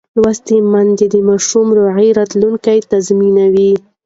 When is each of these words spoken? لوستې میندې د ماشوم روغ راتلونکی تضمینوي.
لوستې 0.21 0.57
میندې 0.71 1.05
د 1.13 1.15
ماشوم 1.27 1.67
روغ 1.77 1.97
راتلونکی 2.19 2.79
تضمینوي. 2.91 3.73